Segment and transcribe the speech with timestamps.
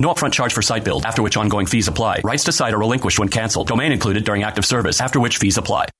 [0.00, 2.20] No upfront charge for site build, after which ongoing fees apply.
[2.22, 3.66] Rights to site are relinquished when canceled.
[3.66, 5.86] Domain included during active service, after which fees apply.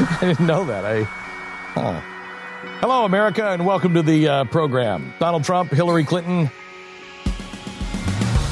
[0.00, 0.84] I didn't know that.
[0.84, 1.08] I.
[1.74, 2.00] Oh.
[2.78, 5.12] Hello, America, and welcome to the uh, program.
[5.18, 6.50] Donald Trump, Hillary Clinton,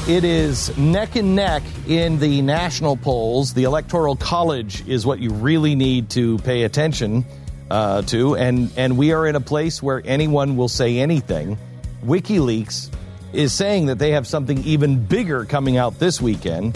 [0.09, 3.53] it is neck and neck in the national polls.
[3.53, 7.25] The Electoral College is what you really need to pay attention
[7.69, 11.59] uh, to, and and we are in a place where anyone will say anything.
[12.03, 12.89] WikiLeaks
[13.33, 16.75] is saying that they have something even bigger coming out this weekend.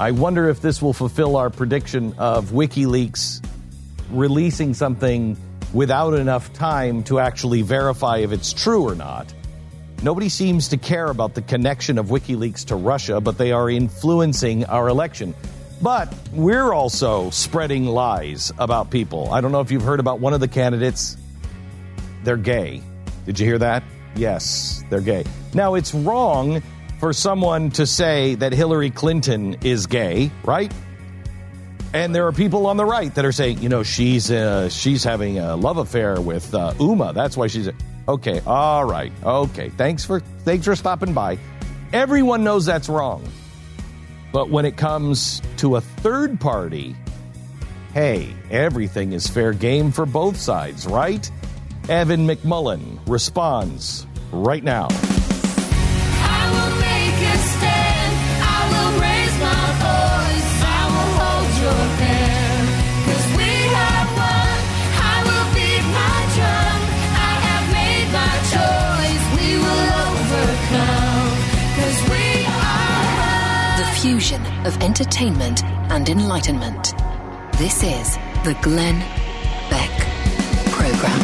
[0.00, 3.46] I wonder if this will fulfill our prediction of WikiLeaks
[4.10, 5.36] releasing something
[5.72, 9.32] without enough time to actually verify if it's true or not.
[10.02, 14.64] Nobody seems to care about the connection of WikiLeaks to Russia, but they are influencing
[14.64, 15.32] our election.
[15.80, 19.32] But we're also spreading lies about people.
[19.32, 21.16] I don't know if you've heard about one of the candidates.
[22.24, 22.82] They're gay.
[23.26, 23.84] Did you hear that?
[24.16, 25.24] Yes, they're gay.
[25.54, 26.62] Now, it's wrong
[26.98, 30.72] for someone to say that Hillary Clinton is gay, right?
[31.94, 35.04] And there are people on the right that are saying, you know, she's uh, she's
[35.04, 37.14] having a love affair with uh, Huma.
[37.14, 37.68] That's why she's.
[38.08, 39.12] Okay, all right.
[39.24, 39.68] Okay.
[39.70, 41.38] Thanks for thanks for stopping by.
[41.92, 43.26] Everyone knows that's wrong.
[44.32, 46.96] But when it comes to a third party,
[47.92, 51.30] hey, everything is fair game for both sides, right?
[51.88, 54.88] Evan McMullin responds right now.
[74.64, 76.94] Of entertainment and enlightenment.
[77.58, 79.00] This is the Glenn
[79.68, 79.90] Beck
[80.70, 81.20] Program.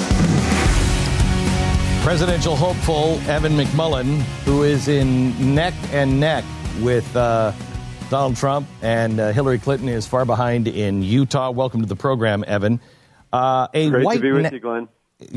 [2.03, 6.44] Presidential hopeful Evan McMullin, who is in neck and neck
[6.81, 7.53] with uh,
[8.10, 11.50] Donald Trump and uh, Hillary Clinton, is far behind in Utah.
[11.50, 12.81] Welcome to the program, Evan.
[13.32, 14.88] Uh, a Great white to be with na- you, Glenn.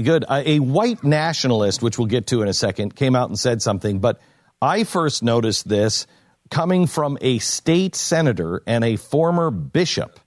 [0.01, 0.25] Good.
[0.27, 3.61] Uh, a white nationalist, which we'll get to in a second, came out and said
[3.61, 4.21] something, but
[4.61, 6.07] I first noticed this
[6.51, 10.19] coming from a state senator and a former bishop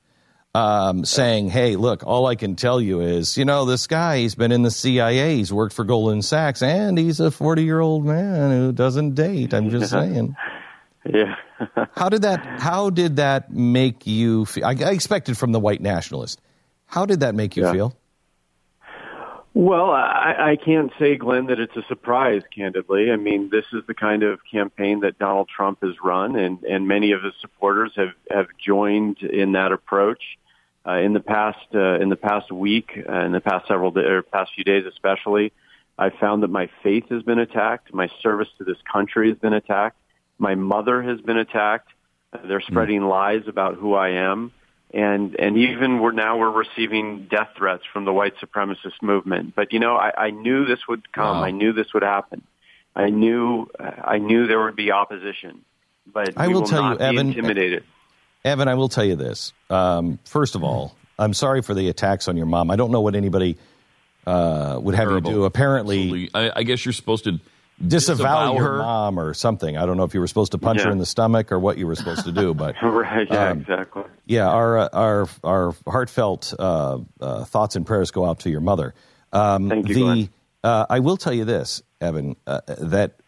[0.55, 4.34] um, saying, hey, look, all I can tell you is, you know, this guy, he's
[4.34, 8.05] been in the CIA, he's worked for Goldman Sachs, and he's a 40 year old
[8.05, 9.55] man who doesn't date.
[9.55, 10.34] I'm just saying.
[11.07, 11.34] Yeah.
[11.93, 14.65] how did that, how did that make you feel?
[14.65, 16.41] I, I expected from the white nationalist.
[16.87, 17.73] How did that make you yeah.
[17.73, 17.97] feel?
[19.56, 23.12] Well, I, I can't say, Glenn, that it's a surprise, candidly.
[23.12, 26.88] I mean, this is the kind of campaign that Donald Trump has run, and, and
[26.88, 30.22] many of his supporters have, have joined in that approach.
[30.87, 34.04] Uh, in the past, uh, in the past week, uh, in the past several days,
[34.04, 35.53] or past few days especially,
[35.97, 37.94] I found that my faith has been attacked.
[37.94, 39.97] My service to this country has been attacked.
[40.36, 41.88] My mother has been attacked.
[42.32, 42.72] They're hmm.
[42.72, 43.09] spreading mm.
[43.09, 44.53] lies about who I am
[44.94, 49.54] and and even we're now we're receiving death threats from the white supremacist movement.
[49.54, 51.39] But you know, I, I knew this would come.
[51.39, 51.45] Wow.
[51.45, 52.42] I knew this would happen.
[52.95, 55.65] I knew I knew there would be opposition.
[56.07, 57.28] But I will, will tell you, Evan.
[57.28, 57.83] Intimidated.
[58.45, 59.53] Evan, I will tell you this.
[59.69, 62.71] Um, first of all, I'm sorry for the attacks on your mom.
[62.71, 63.57] I don't know what anybody
[64.27, 65.30] uh, would have Terrible.
[65.30, 65.45] you do.
[65.45, 67.41] Apparently, I, I guess you're supposed to
[67.84, 69.76] disavow, disavow your mom or something.
[69.76, 70.86] I don't know if you were supposed to punch yeah.
[70.86, 73.60] her in the stomach or what you were supposed to do, but right, yeah, um,
[73.60, 74.04] exactly.
[74.26, 78.60] Yeah, our uh, our our heartfelt uh, uh, thoughts and prayers go out to your
[78.60, 78.94] mother.
[79.32, 79.94] Um, Thank you.
[79.94, 80.28] The,
[80.62, 83.21] uh, I will tell you this, Evan, uh, that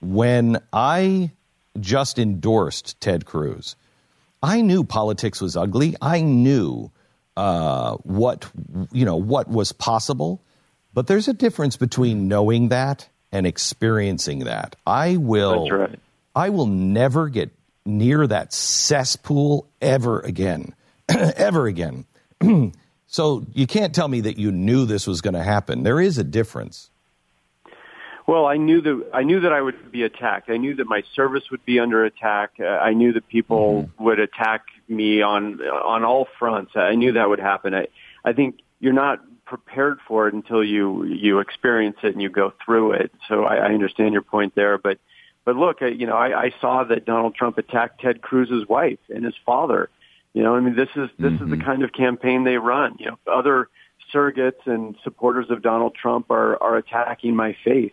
[0.00, 1.30] when I
[1.78, 3.76] just endorsed Ted Cruz,
[4.42, 5.94] I knew politics was ugly.
[6.02, 6.90] I knew
[7.36, 8.50] uh, what
[8.92, 10.42] you know what was possible,
[10.92, 14.76] but there's a difference between knowing that and experiencing that.
[14.86, 15.68] I will.
[15.68, 15.98] Right.
[16.36, 17.50] I will never get
[17.84, 20.72] near that cesspool ever again,
[21.08, 22.06] ever again.
[23.08, 25.82] so you can't tell me that you knew this was going to happen.
[25.82, 26.90] There is a difference.
[28.26, 30.48] Well, I knew that I knew that I would be attacked.
[30.48, 32.52] I knew that my service would be under attack.
[32.58, 34.04] Uh, I knew that people mm-hmm.
[34.04, 36.72] would attack me on on all fronts.
[36.74, 37.74] I knew that would happen.
[37.74, 37.88] I
[38.24, 39.20] I think you're not
[39.56, 43.12] prepared for it until you you experience it and you go through it.
[43.28, 44.98] So I, I understand your point there, but
[45.44, 48.98] but look, I, you know, I, I saw that Donald Trump attacked Ted Cruz's wife
[49.08, 49.90] and his father.
[50.32, 51.44] You know, I mean, this is this mm-hmm.
[51.44, 51.64] is the mm-hmm.
[51.64, 52.96] kind of campaign they run.
[52.98, 53.68] You know, other
[54.12, 57.92] surrogates and supporters of Donald Trump are are attacking my faith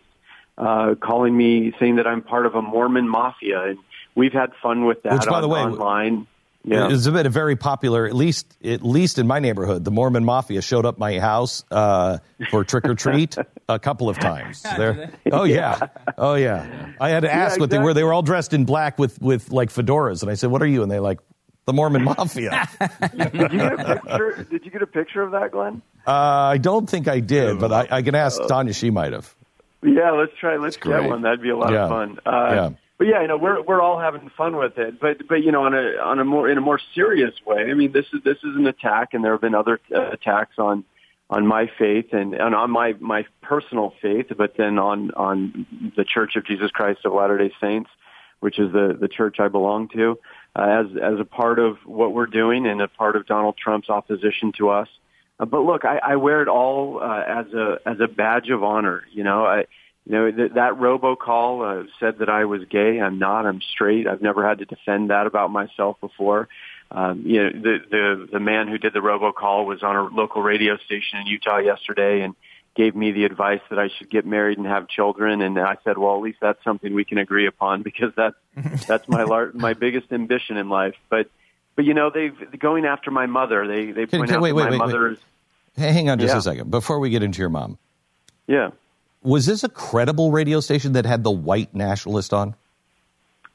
[0.58, 3.78] uh, calling me saying that I'm part of a Mormon mafia, and
[4.14, 5.12] we've had fun with that.
[5.12, 6.26] Which, by on, the way, online.
[6.64, 6.90] Yeah.
[6.90, 9.84] It's been a very popular, at least at least in my neighborhood.
[9.84, 12.18] The Mormon Mafia showed up my house uh,
[12.50, 13.36] for trick or treat
[13.68, 14.64] a couple of times.
[15.32, 16.92] oh yeah, oh yeah.
[17.00, 17.60] I had to ask yeah, exactly.
[17.60, 17.94] what they were.
[17.94, 20.66] They were all dressed in black with with like fedoras, and I said, "What are
[20.66, 21.18] you?" And they like
[21.64, 22.68] the Mormon Mafia.
[22.80, 25.82] did, you get a picture, did you get a picture of that, Glenn?
[26.06, 28.72] Uh, I don't think I did, but I, I can ask Tanya.
[28.72, 29.34] She might have.
[29.82, 30.58] Yeah, let's try.
[30.58, 31.22] Let's get one.
[31.22, 31.84] That'd be a lot yeah.
[31.84, 32.18] of fun.
[32.24, 32.70] Uh, yeah.
[33.02, 35.00] But yeah, you know, we're we're all having fun with it.
[35.00, 37.68] But but you know, on a on a more in a more serious way.
[37.68, 40.54] I mean, this is this is an attack, and there have been other uh, attacks
[40.56, 40.84] on
[41.28, 46.04] on my faith and, and on my my personal faith, but then on on the
[46.04, 47.90] Church of Jesus Christ of Latter Day Saints,
[48.38, 50.20] which is the the church I belong to,
[50.54, 53.90] uh, as as a part of what we're doing and a part of Donald Trump's
[53.90, 54.86] opposition to us.
[55.40, 58.62] Uh, but look, I, I wear it all uh, as a as a badge of
[58.62, 59.02] honor.
[59.10, 59.64] You know, I
[60.04, 63.00] you know that that robocall uh, said that I was gay.
[63.00, 63.46] I'm not.
[63.46, 64.06] I'm straight.
[64.06, 66.48] I've never had to defend that about myself before.
[66.90, 70.42] Um, you know, the the the man who did the robocall was on a local
[70.42, 72.34] radio station in Utah yesterday and
[72.74, 75.42] gave me the advice that I should get married and have children.
[75.42, 78.36] And I said, well, at least that's something we can agree upon because that's
[78.86, 80.94] that's my lar- my biggest ambition in life.
[81.08, 81.30] But
[81.76, 83.66] but you know, they've going after my mother.
[83.66, 85.18] They they point can, out wait, wait, my wait, mother's.
[85.74, 86.38] Hey, hang on just yeah.
[86.38, 87.78] a second before we get into your mom.
[88.46, 88.72] Yeah.
[89.22, 92.54] Was this a credible radio station that had the white nationalist on?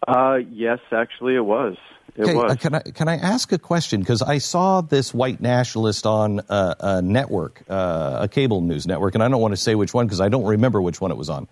[0.07, 1.75] Uh, yes, actually, it was.
[2.15, 2.51] It okay, was.
[2.51, 3.99] Uh, can I can I ask a question?
[3.99, 9.13] Because I saw this white nationalist on a, a network, uh, a cable news network,
[9.15, 11.17] and I don't want to say which one because I don't remember which one it
[11.17, 11.47] was on.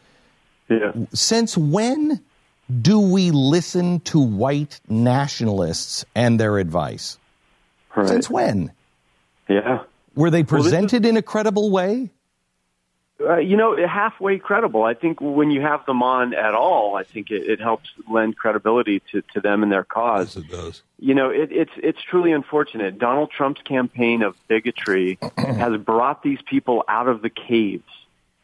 [0.69, 0.93] Yeah.
[1.13, 2.21] Since when
[2.81, 7.19] do we listen to white nationalists and their advice?
[7.95, 8.07] Right.
[8.07, 8.71] Since when?
[9.47, 9.83] Yeah.
[10.15, 12.09] Were they presented well, is, in a credible way?
[13.17, 14.83] Uh, you know, halfway credible.
[14.83, 18.37] I think when you have them on at all, I think it, it helps lend
[18.37, 20.35] credibility to, to them and their cause.
[20.35, 20.81] Yes, it does.
[20.99, 22.99] You know, it, it's it's truly unfortunate.
[22.99, 27.87] Donald Trump's campaign of bigotry has brought these people out of the caves,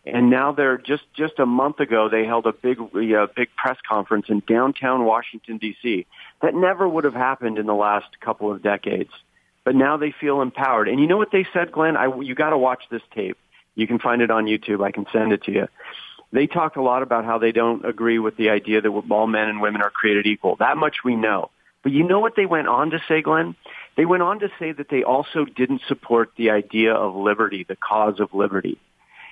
[0.05, 3.77] and now they're just just a month ago they held a big uh, big press
[3.85, 6.05] conference in downtown Washington D.C.
[6.41, 9.11] That never would have happened in the last couple of decades,
[9.65, 10.87] but now they feel empowered.
[10.87, 11.97] And you know what they said, Glenn?
[11.97, 13.37] I, you got to watch this tape
[13.75, 14.83] you can find it on YouTube.
[14.83, 15.67] I can send it to you.
[16.31, 19.49] They talked a lot about how they don't agree with the idea that all men
[19.49, 20.55] and women are created equal.
[20.57, 21.51] That much we know.
[21.83, 23.55] But you know what they went on to say, Glenn?
[23.97, 27.75] They went on to say that they also didn't support the idea of liberty, the
[27.75, 28.77] cause of liberty.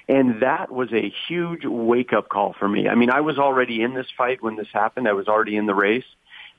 [0.10, 2.90] And that was a huge wake up call for me.
[2.90, 5.08] I mean, I was already in this fight when this happened.
[5.08, 6.04] I was already in the race.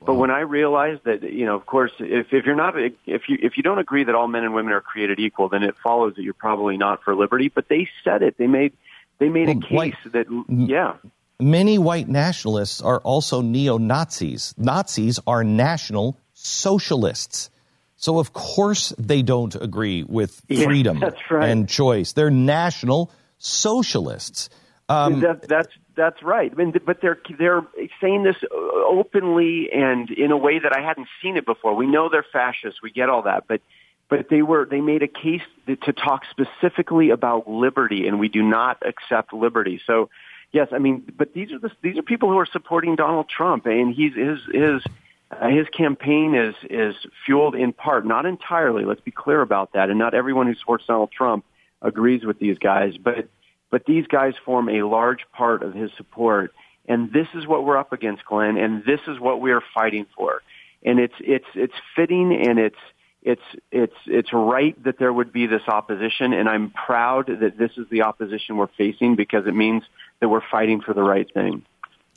[0.04, 3.36] But when I realized that, you know, of course, if, if you're not, if you,
[3.42, 6.14] if you don't agree that all men and women are created equal, then it follows
[6.16, 7.48] that you're probably not for liberty.
[7.48, 8.36] But they said it.
[8.38, 8.72] They made,
[9.18, 10.94] they made well, a case white, that, yeah.
[11.38, 14.54] Many white nationalists are also neo Nazis.
[14.56, 17.50] Nazis are national socialists.
[17.96, 21.50] So of course they don't agree with freedom yeah, right.
[21.50, 22.12] and choice.
[22.12, 24.48] They're national socialists.
[24.88, 26.50] Um, that, that's that's right.
[26.52, 27.62] I mean, but they're they're
[28.00, 31.74] saying this openly and in a way that I hadn't seen it before.
[31.74, 32.80] We know they're fascists.
[32.82, 33.60] We get all that, but
[34.08, 38.42] but they were they made a case to talk specifically about liberty, and we do
[38.42, 39.80] not accept liberty.
[39.86, 40.10] So,
[40.52, 43.66] yes, I mean, but these are the, these are people who are supporting Donald Trump,
[43.66, 44.82] and he's his his
[45.30, 46.94] uh, his campaign is is
[47.24, 48.84] fueled in part, not entirely.
[48.84, 51.44] Let's be clear about that, and not everyone who supports Donald Trump
[51.82, 53.28] agrees with these guys, but
[53.70, 56.52] but these guys form a large part of his support.
[56.88, 60.06] And this is what we're up against, Glenn, and this is what we are fighting
[60.16, 60.42] for.
[60.82, 62.76] And it's, it's, it's fitting and it's,
[63.22, 66.32] it's, it's, it's right that there would be this opposition.
[66.32, 69.82] And I'm proud that this is the opposition we're facing because it means
[70.20, 71.62] that we're fighting for the right thing.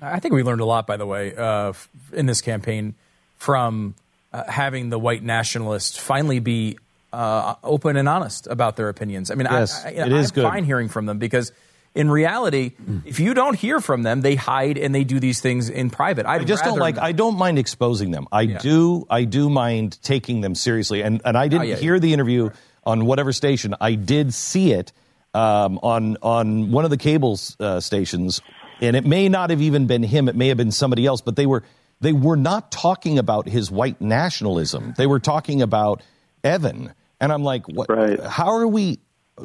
[0.01, 1.73] I think we learned a lot, by the way, uh,
[2.11, 2.95] in this campaign
[3.37, 3.95] from
[4.31, 6.77] uh, having the white nationalists finally be
[7.13, 9.31] uh, open and honest about their opinions.
[9.31, 10.43] I mean, Yes, I, I, it is I'm good.
[10.43, 11.51] fine hearing from them because.
[11.95, 12.71] In reality,
[13.05, 16.25] if you don't hear from them, they hide and they do these things in private.
[16.25, 16.95] I'd I just don't like.
[16.95, 17.03] not.
[17.03, 18.25] I don't mind exposing them.
[18.31, 18.57] I Yeah.
[18.57, 19.05] do.
[19.11, 21.03] I do mind taking them seriously.
[21.03, 22.49] And and I didn't Oh, yeah, hear the interview
[22.83, 23.75] on whatever station.
[23.79, 24.91] I did see it
[25.35, 28.41] um, on on one of the cable uh, stations,
[28.81, 30.27] and it may not have even been him.
[30.29, 31.21] It may have been somebody else.
[31.21, 31.61] But they were
[32.01, 34.95] they were not talking about his white nationalism.
[34.97, 36.01] They were talking about
[36.43, 36.91] Evan.
[37.23, 37.89] And I'm like, what?
[38.21, 38.99] How are we?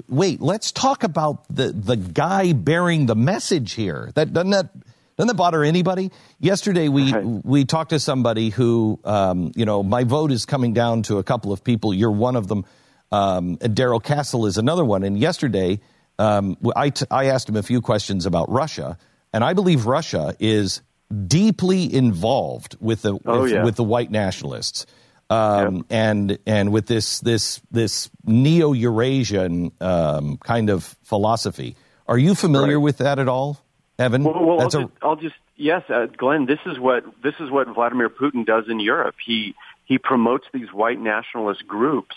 [0.08, 4.11] Wait, let's talk about the the guy bearing the message here.
[4.16, 4.70] That doesn't that
[5.16, 6.11] doesn't that bother anybody?
[6.40, 11.02] Yesterday we we talked to somebody who, um, you know, my vote is coming down
[11.04, 11.94] to a couple of people.
[11.94, 12.64] You're one of them.
[13.12, 15.04] Um, Darrell Castle is another one.
[15.04, 15.78] And yesterday,
[16.18, 18.99] um, I t- I asked him a few questions about Russia,
[19.32, 20.82] and I believe Russia is
[21.26, 23.64] deeply involved with the Oh, with, yeah.
[23.64, 24.85] with the white nationalists.
[25.30, 32.35] Um, and and with this this this neo Eurasian um, kind of philosophy, are you
[32.35, 33.58] familiar with that at all,
[33.99, 34.25] Evan?
[34.25, 36.47] Well, well That's I'll, a- just, I'll just yes, uh, Glenn.
[36.47, 39.16] This is what this is what Vladimir Putin does in Europe.
[39.25, 39.54] He
[39.85, 42.16] he promotes these white nationalist groups,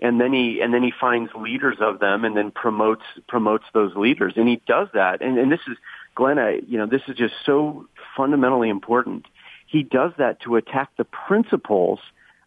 [0.00, 3.96] and then he and then he finds leaders of them, and then promotes promotes those
[3.96, 5.20] leaders, and he does that.
[5.20, 5.76] And, and this is
[6.14, 6.38] Glenn.
[6.38, 9.26] I, you know, this is just so fundamentally important.
[9.66, 11.98] He does that to attack the principles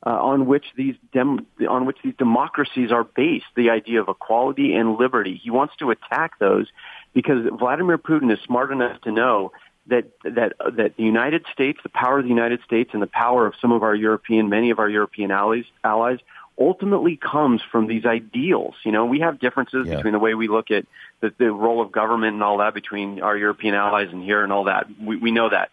[0.06, 4.76] uh, on which these dem- on which these democracies are based, the idea of equality
[4.76, 5.40] and liberty.
[5.44, 6.68] He wants to attack those
[7.14, 9.52] because Vladimir Putin is smart enough to know
[9.88, 13.48] that that that the United States, the power of the United States, and the power
[13.48, 16.20] of some of our European, many of our European allies, allies,
[16.60, 18.76] ultimately comes from these ideals.
[18.84, 20.86] You know, we have differences between the way we look at
[21.22, 24.54] the, the role of government and all that between our European allies and here and
[24.54, 24.88] all that.
[25.00, 25.72] We, we know that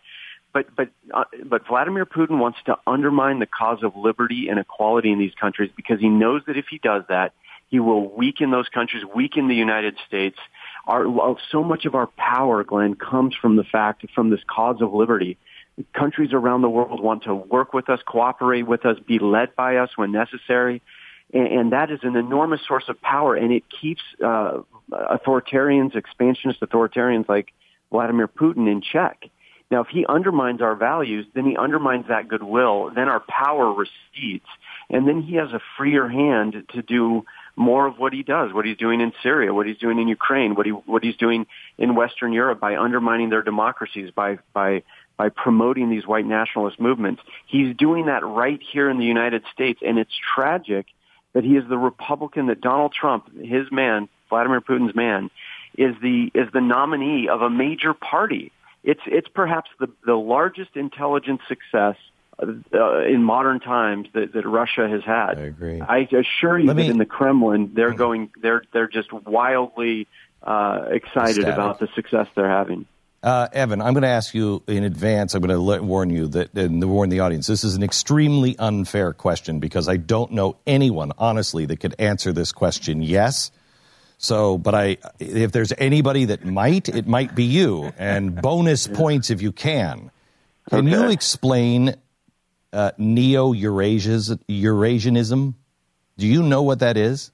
[0.53, 5.11] but but uh, but Vladimir Putin wants to undermine the cause of liberty and equality
[5.11, 7.33] in these countries because he knows that if he does that,
[7.69, 10.39] he will weaken those countries, weaken the United States.
[10.87, 14.93] Our so much of our power, Glenn, comes from the fact from this cause of
[14.93, 15.39] liberty.
[15.95, 19.77] Countries around the world want to work with us, cooperate with us, be led by
[19.77, 20.83] us when necessary,
[21.33, 24.59] and, that is an enormous source of power, and it keeps uh,
[24.93, 27.55] authoritarians, expansionist authoritarians like
[27.91, 29.31] Vladimir Putin in check.
[29.73, 32.91] Now, if he undermines our values, then he undermines that goodwill.
[32.95, 34.45] Then our power recedes,
[34.91, 37.25] and then he has a freer hand to do
[37.57, 40.57] more of what he does, what he's doing in Syria, what he's doing in Ukraine,
[40.57, 41.47] what he what he's doing
[41.79, 44.83] in Western Europe by undermining their democracies, by by
[45.17, 47.23] by promoting these white nationalist movements.
[47.47, 50.85] He's doing that right here in the United States, and it's tragic
[51.33, 55.31] that he is the Republican that Donald Trump, his man, Vladimir Putin's man,
[55.79, 58.53] is the is the nominee of a major party.
[58.85, 61.97] It's it's perhaps the the largest intelligence success
[62.43, 65.39] uh, in modern times that, that Russia has had.
[65.39, 65.81] I agree.
[65.81, 70.09] I assure you Let that me- in the Kremlin they're going they're they're just wildly
[70.43, 72.87] uh, excited about the success they're having.
[73.23, 75.35] Uh, Evan, I'm going to ask you in advance.
[75.35, 77.47] I'm going to let, warn you that and warn the audience.
[77.47, 82.33] This is an extremely unfair question because I don't know anyone honestly that could answer
[82.33, 83.01] this question.
[83.01, 83.53] Yes.
[84.23, 87.93] So, but I, if there's anybody that might, it might be you.
[87.99, 90.13] And bonus points if you can.
[90.71, 91.97] Can you explain
[92.73, 95.55] uh, neo Eurasianism?
[96.19, 97.33] Do you know what that is?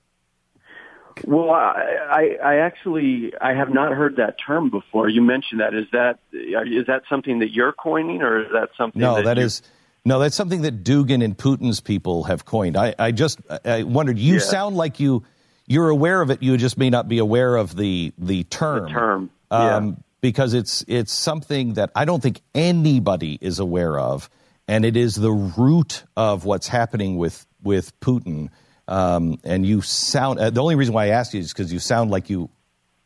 [1.25, 5.11] Well, I, I, I actually I have not heard that term before.
[5.11, 5.75] You mentioned that.
[5.75, 9.03] Is that is that something that you're coining, or is that something?
[9.03, 9.61] No, that that is
[10.05, 12.77] no, that's something that Dugin and Putin's people have coined.
[12.77, 14.19] I, I just I wondered.
[14.19, 14.41] You Yeah.
[14.41, 15.25] sound like you
[15.69, 16.43] you're aware of it.
[16.43, 18.85] You just may not be aware of the the term.
[18.85, 24.29] The term, um, because it's it's something that I don't think anybody is aware of,
[24.67, 28.49] and it is the root of what's happening with with Putin.
[28.89, 31.79] Um, and you sound uh, the only reason why I asked you is because you
[31.79, 32.49] sound like you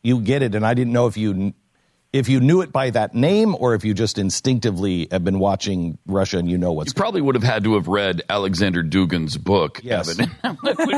[0.01, 1.53] you get it, and I didn't know if you
[2.13, 5.97] if you knew it by that name or if you just instinctively have been watching
[6.05, 9.35] Russia and you know what's You probably would have had to have read Alexander Dugin's
[9.37, 10.09] book, Yes.
[10.19, 10.31] Evan.
[10.43, 10.53] I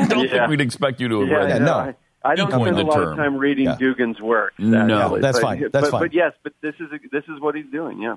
[0.07, 0.27] don't Yeah.
[0.27, 1.97] think we'd expect you to have Yeah, read no, that.
[2.23, 3.09] I, I don't He spend a the lot term.
[3.11, 3.77] of time reading Yeah.
[3.77, 4.53] Dugin's work.
[4.59, 5.21] No, actually.
[5.21, 5.61] that's but, fine.
[5.71, 6.01] That's but, fine.
[6.01, 8.01] But yes, but this is this is what he's doing.
[8.01, 8.15] Yeah.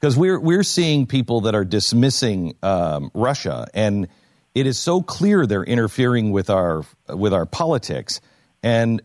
[0.00, 4.08] because we're we're seeing people that are dismissing um, Russia, and
[4.54, 8.20] it is so clear they're interfering with our with our politics,
[8.62, 9.02] and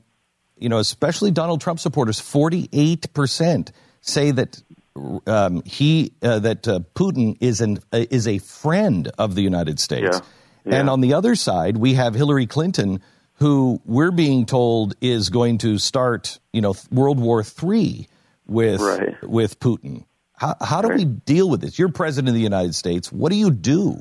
[0.57, 4.62] you know, especially Donald Trump supporters, forty eight percent say that
[5.27, 9.79] um, he uh, that uh, Putin is an uh, is a friend of the United
[9.79, 10.22] States,
[10.65, 10.75] Yeah.
[10.79, 13.01] and on the other side we have Hillary Clinton.
[13.38, 18.07] Who we're being told is going to start, you know, World War III
[18.45, 19.22] with Right.
[19.24, 20.05] with Putin.
[20.36, 21.79] How, how do we deal with this?
[21.79, 23.12] You're president of the United States.
[23.12, 23.98] What do you do?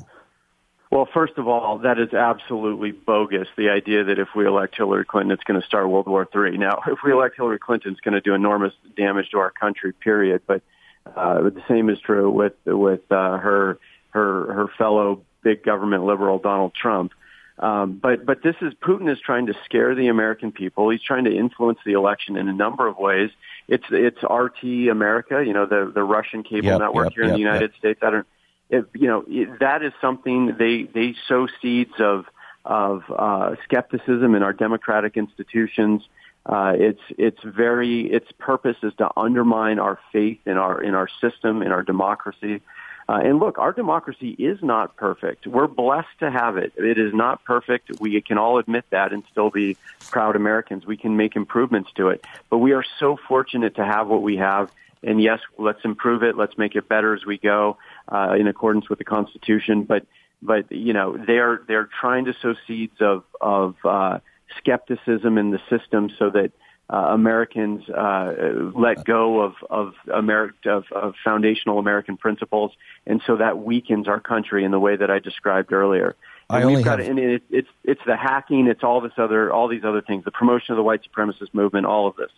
[0.92, 3.48] Well, first of all, that is absolutely bogus.
[3.56, 6.58] The idea that if we elect Hillary Clinton, it's going to start World War III.
[6.58, 9.94] Now, if we elect Hillary Clinton, it's going to do enormous damage to our country.
[9.94, 10.42] Period.
[10.46, 10.60] But
[11.06, 13.78] uh, the same is true with with uh, her
[14.10, 17.12] her her fellow big government liberal Donald Trump.
[17.58, 20.90] Um, but but this is Putin is trying to scare the American people.
[20.90, 23.30] He's trying to influence the election in a number of ways.
[23.66, 27.32] It's it's RT America, you know, the the Russian cable Yep, network yep, here in
[27.32, 27.78] the United yep.
[27.78, 28.00] States.
[28.02, 28.26] I don't,
[28.72, 32.24] it, you know, it, that is something they they sow seeds of
[32.64, 36.02] of uh, skepticism in our democratic institutions.
[36.46, 41.08] Uh, it's it's very its purpose is to undermine our faith in our in our
[41.20, 42.62] system in our democracy.
[43.08, 45.46] Uh, and look, our democracy is not perfect.
[45.46, 46.72] We're blessed to have it.
[46.76, 48.00] It is not perfect.
[48.00, 49.76] We can all admit that and still be
[50.10, 50.86] proud Americans.
[50.86, 52.24] We can make improvements to it.
[52.48, 54.70] But we are so fortunate to have what we have.
[55.02, 56.36] And yes, let's improve it.
[56.36, 57.78] Let's make it better as we go
[58.08, 59.82] uh, in accordance with the Constitution.
[59.82, 60.06] But
[60.40, 64.18] but you know they're they're trying to sow seeds of of uh,
[64.58, 66.52] skepticism in the system so that
[66.92, 68.34] uh, Americans uh,
[68.74, 72.72] let go of of, Ameri- of of foundational American principles,
[73.06, 76.14] and so that weakens our country in the way that I described earlier.
[76.50, 79.12] I And only we've got have- and it, it's it's the hacking, it's all this
[79.16, 82.30] other all these other things, the promotion of the white supremacist movement, all of this.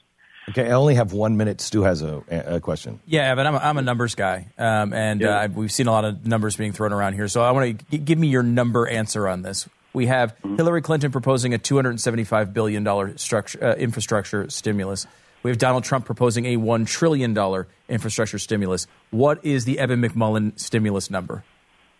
[0.50, 1.60] Okay, I only have one minute.
[1.62, 3.00] Stu has a, a question.
[3.06, 5.40] Yeah, Evan, I'm a, I'm a numbers guy, um, and Yeah.
[5.40, 7.28] uh, we've seen a lot of numbers being thrown around here.
[7.28, 9.66] So I want to g- give me your number answer on this.
[9.94, 15.06] We have Hillary Clinton proposing a 275 billion dollar structure uh, infrastructure stimulus.
[15.44, 18.88] We have Donald Trump proposing a one trillion dollar infrastructure stimulus.
[19.10, 21.44] What is the Evan McMullin stimulus number?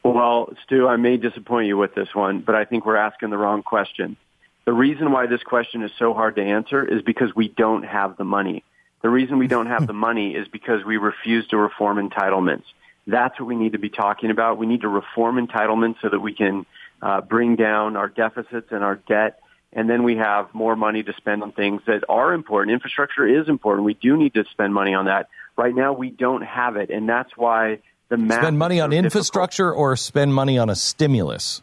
[0.03, 3.39] Well, Stu, I may disappoint you with this one, but I think we're asking the
[3.39, 4.17] wrong question.
[4.65, 8.17] The reason why this question is so hard to answer is because we don't have
[8.17, 8.65] the money.
[9.03, 12.65] The reason we don't have the money is because we refuse to reform entitlements.
[13.07, 14.59] That's what we need to be talking about.
[14.59, 16.67] We need to reform entitlements so that we can
[17.05, 19.41] uh, bring down our deficits and our debt,
[19.75, 22.73] and then we have more money to spend on things that are important.
[22.73, 23.85] Infrastructure is important.
[23.85, 25.29] We do need to spend money on that.
[25.57, 29.05] Right now, we don't have it, and that's why the math Spend money on difficult.
[29.05, 31.61] infrastructure or spend money on a stimulus?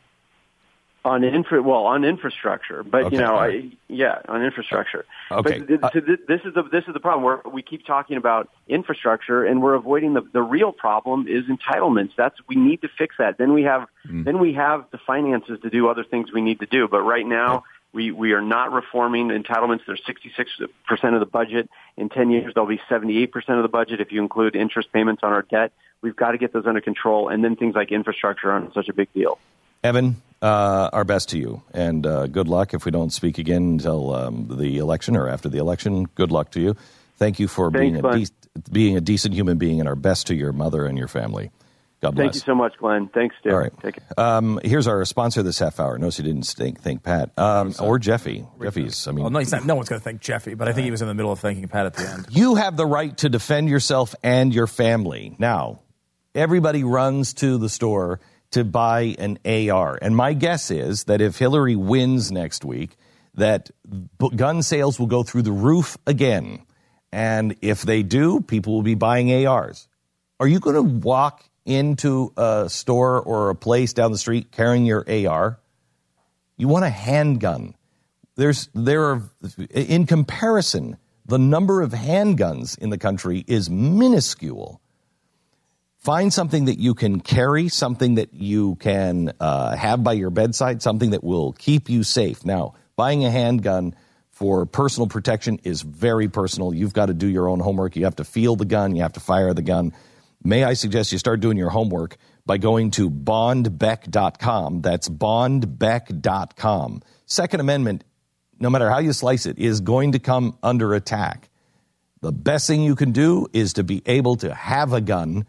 [1.04, 5.06] On infra well on infrastructure but Okay, you know all I, yeah on infrastructure.
[5.32, 5.60] Uh, okay.
[5.60, 7.24] but th- uh, so th- this is the this is the problem.
[7.24, 12.12] Where we keep talking about infrastructure and we're avoiding the the real problem is entitlements.
[12.16, 13.38] That's we need to fix that.
[13.38, 14.24] Then we have hmm.
[14.24, 16.88] then we have the finances to do other things we need to do.
[16.88, 19.82] But right now we we are not reforming entitlements.
[19.88, 21.70] They're 66% of the budget.
[21.98, 25.34] In 10 years they'll be 78% of the budget if you include interest payments on
[25.34, 25.72] our debt.
[26.02, 28.94] We've got to get those under control and then things like infrastructure aren't such a
[28.94, 29.40] big deal.
[29.84, 32.74] Evan, uh, our best to you, and uh, good luck.
[32.74, 36.52] If we don't speak again until um, the election or after the election, good luck
[36.52, 36.76] to you.
[37.18, 38.22] Thank you for being a Glenn.
[38.22, 38.32] dec-
[38.72, 41.52] being a decent human being, and our best to your mother and your family.
[42.02, 42.24] God bless.
[42.24, 43.10] Thank you so much, Glenn.
[43.14, 43.52] Thanks, Stu.
[43.52, 43.72] All right.
[43.80, 44.04] Take it.
[44.18, 46.00] Um, here's our sponsor this half hour.
[46.00, 48.44] Notice he didn't think, think Pat um, or Jeffy.
[48.60, 49.08] Jeffy's.
[49.08, 50.86] I mean, Well, no, he's not, no one's going to thank Jeffy, but I think
[50.86, 52.26] he was in the middle of thanking Pat at the end.
[52.32, 55.36] you have the right to defend yourself and your family.
[55.38, 55.82] Now,
[56.34, 58.20] everybody runs to the store
[58.52, 59.98] to buy an AR.
[60.02, 62.98] And my guess is that if Hillary wins next week,
[63.36, 63.72] that
[64.36, 66.66] gun sales will go through the roof again.
[67.12, 69.88] And if they do, people will be buying ARs.
[70.40, 74.86] Are you going to walk into a store or a place down the street carrying
[74.86, 75.60] your AR?
[76.58, 77.76] You want a handgun.
[78.36, 79.30] There's there are
[79.70, 84.82] in comparison, the number of handguns in the country is minuscule.
[86.02, 90.82] Find something that you can carry, something that you can uh, have by your bedside,
[90.82, 92.44] something that will keep you safe.
[92.44, 93.94] Now, buying a handgun
[94.32, 96.74] for personal protection is very personal.
[96.74, 97.96] You've got to do your own homework.
[97.96, 98.96] You have to feel the gun.
[98.96, 99.94] You have to fire the gun.
[100.44, 104.82] May I suggest you start doing your homework by going to bondbeck.com.
[104.82, 107.04] That's bondbeck.com.
[107.28, 108.04] Second Amendment,
[108.60, 111.50] no matter how you slice it, is going to come under attack.
[112.22, 115.46] The best thing you can do is to be able to have a gun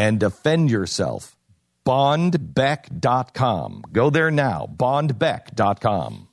[0.00, 1.36] and defend yourself.
[1.84, 3.82] Bondbeck.com.
[3.92, 4.66] Go there now.
[4.74, 6.28] Bondbeck.com.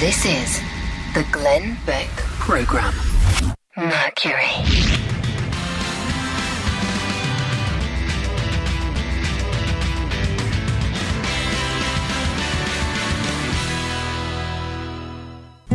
[0.00, 0.60] This is
[1.12, 2.08] the Glenn Beck
[2.40, 2.94] Program.
[3.76, 5.17] Mercury.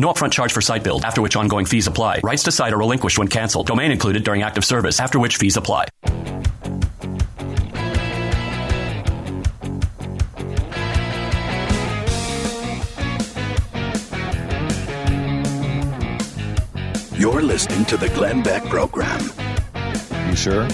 [0.00, 2.20] No upfront charge for site build, after which ongoing fees apply.
[2.22, 3.66] Rights to site are relinquished when canceled.
[3.66, 5.86] Domain included during active service, after which fees apply.
[17.18, 19.20] You're listening to the Glenn Beck Program.
[20.28, 20.68] You sure?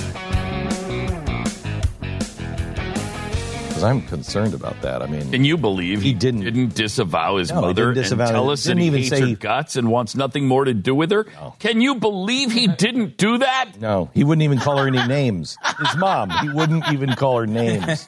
[3.84, 5.02] I'm concerned about that.
[5.02, 8.32] I mean, Can you believe he, didn't didn't disavow his No, mother didn't disavow- and
[8.32, 10.64] tell us that didn't he even hates say her he- guts and wants nothing more
[10.64, 11.26] to do with her?
[11.58, 13.72] Can you believe he didn't do that?
[13.80, 15.56] No, he wouldn't even call her any names.
[15.78, 18.06] His mom, he wouldn't even call her names.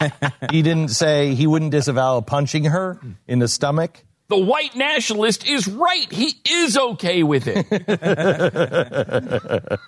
[0.51, 4.03] He didn't say he wouldn't disavow punching her in the stomach.
[4.29, 6.11] The white nationalist is right.
[6.11, 7.65] He is okay with it.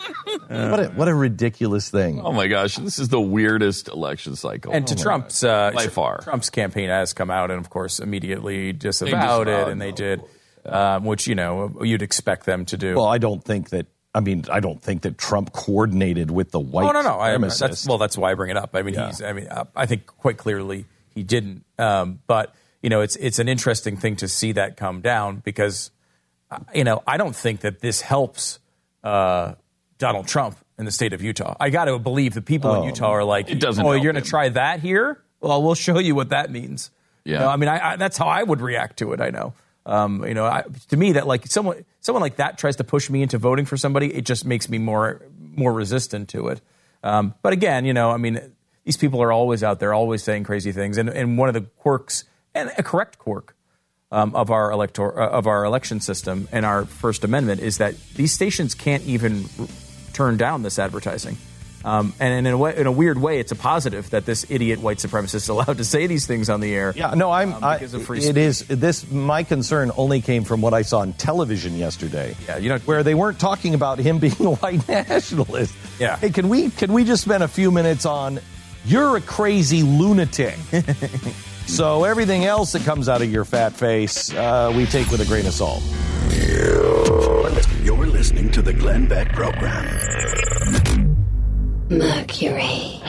[0.48, 2.20] what a what a ridiculous thing.
[2.20, 4.72] oh my gosh, this is the weirdest election cycle.
[4.72, 6.20] And to Trump's uh, By far.
[6.20, 10.22] Trump's campaign has come out and of course immediately disavowed, it, and they did,
[10.64, 12.94] um, which you know you'd expect them to do.
[12.94, 13.86] Well, I don't think that.
[14.14, 16.88] I mean, I don't think that Trump coordinated with the white.
[16.88, 18.70] oh no, no, I, that's well, that's why I bring it up.
[18.74, 19.08] I mean, Yeah.
[19.08, 21.64] he's, I mean, uh, I think quite clearly he didn't.
[21.78, 25.90] Um, but you know, it's it's an interesting thing to see that come down because
[26.50, 28.58] uh, you know I don't think that this helps
[29.04, 29.54] uh,
[29.98, 31.56] Donald Trump in the state of Utah.
[31.58, 34.12] I got to believe the people in Oh, Utah are like, It doesn't Oh, you're
[34.12, 35.20] going to try that here?
[35.40, 36.90] Well, we'll show you what that means.
[37.24, 37.40] You Yeah.
[37.40, 39.20] know, I mean, I, I, that's how I would react to it.
[39.20, 39.54] I know.
[39.86, 43.08] Um, you know, I, to me, that like someone someone like that tries to push
[43.10, 46.60] me into voting for somebody, it just makes me more more resistant to it.
[47.02, 48.40] Um, but again, you know, I mean,
[48.84, 51.62] these people are always out there, always saying crazy things, and and one of the
[51.78, 52.24] quirks
[52.60, 53.54] and a correct quirk
[54.10, 57.94] um, of our elector uh, of our election system and our First Amendment is that
[58.14, 59.66] these stations can't even r-
[60.12, 61.36] turn down this advertising.
[61.84, 64.80] Um, and in a, way, in a weird way, it's a positive that this idiot
[64.80, 66.92] white supremacist is allowed to say these things on the air.
[66.96, 67.54] Yeah, no, I'm.
[67.54, 69.08] um, I, because of free it is this.
[69.10, 72.34] My concern only came from what I saw on television yesterday.
[72.48, 75.72] Yeah, you know- where they weren't talking about him being a white nationalist.
[76.00, 76.16] Yeah.
[76.16, 78.40] Hey, can we can we just spend a few minutes on
[78.84, 80.56] you're a crazy lunatic?
[81.68, 85.26] so everything else that comes out of your fat face, uh, we take with a
[85.26, 85.82] grain of salt.
[87.82, 89.86] You're listening to the Glenn Beck Program.
[91.88, 93.00] Mercury.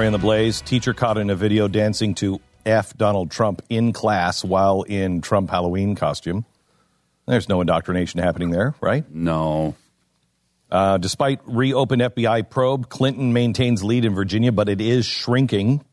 [0.00, 0.62] Story on the Blaze.
[0.62, 5.50] Teacher caught in a video dancing to F Donald Trump in class while in Trump
[5.50, 6.46] Halloween costume.
[7.26, 9.04] There's no indoctrination happening there, right?
[9.14, 9.76] No.
[10.70, 15.84] Uh, despite reopened FBI probe, Clinton maintains lead in Virginia, but it is shrinking.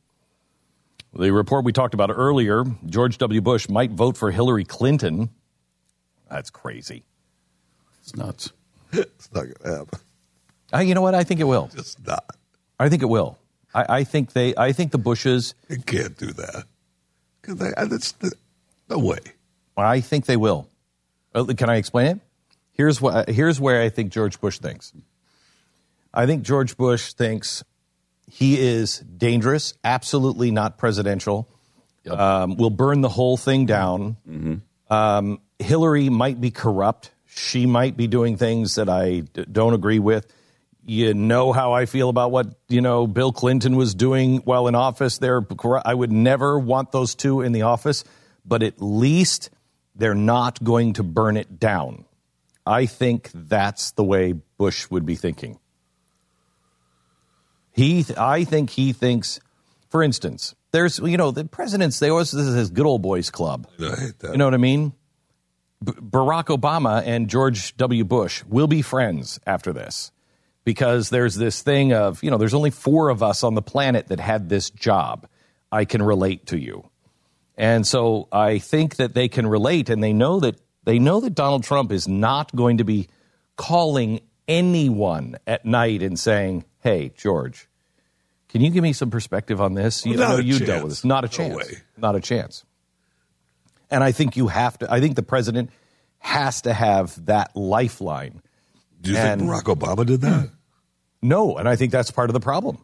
[1.14, 3.42] The report we talked about earlier George W.
[3.42, 5.32] Bush might vote for Hillary Clinton.
[6.32, 7.04] That's crazy.
[8.04, 8.54] It's nuts.
[8.94, 10.00] It's not going to happen.
[10.74, 11.14] Uh, you know what?
[11.14, 11.70] I think it will.
[11.76, 12.24] It's not.
[12.80, 13.38] I think it will.
[13.78, 14.54] I, I think they.
[14.58, 15.54] I think the Bushes.
[15.70, 16.66] You can't do that.
[17.44, 18.32] they- that's the,
[18.90, 19.20] no way.
[19.78, 20.68] I think they will.
[21.36, 22.20] Uh, Can I explain it?
[22.72, 23.30] Here's what.
[23.30, 24.92] Here's where I think George Bush thinks.
[26.14, 27.64] I think George Bush thinks
[28.30, 31.48] he is dangerous, absolutely not presidential.
[32.10, 34.16] Um, will burn the whole thing down.
[34.90, 37.12] Um, Hillary might be corrupt.
[37.28, 40.26] She might be doing things that I d- don't agree with.
[40.90, 44.74] You know how I feel about what you know Bill Clinton was doing while in
[44.74, 45.18] office.
[45.18, 45.46] There,
[45.84, 48.06] I would never want those two in the office,
[48.46, 49.50] but at least
[49.96, 52.06] they're not going to burn it down.
[52.66, 55.60] I think that's the way Bush would be thinking.
[57.72, 59.40] He, I think he thinks,
[59.90, 63.30] for instance, there's, you know, the presidents, they always, this is his good old boys
[63.30, 63.68] club.
[63.80, 64.32] I hate that.
[64.32, 64.94] You know what I mean?
[65.84, 68.04] B- Barack Obama and George W.
[68.04, 70.12] Bush will be friends after this
[70.68, 74.08] because there's this thing of, you know, there's only four of us on the planet
[74.08, 75.26] that had this job.
[75.72, 76.90] I can relate to you.
[77.56, 81.36] And so I think that they can relate and they know that they know that
[81.36, 83.08] Donald Trump is not going to be
[83.56, 87.70] calling anyone at night and saying, "Hey, George,
[88.50, 90.68] can you give me some perspective on this?" You Not know you chance.
[90.68, 91.06] dealt with this.
[91.06, 91.56] Not a chance.
[91.56, 91.78] way.
[91.96, 92.66] Not a chance.
[93.90, 95.70] And I think you have to I think the president
[96.20, 98.42] has to have that lifeline.
[99.00, 100.50] Do you And- think Barack Obama did that?
[101.28, 102.84] No, and I think that's part of the problem.